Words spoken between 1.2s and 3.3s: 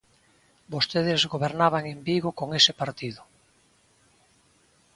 gobernaban en Vigo con ese partido.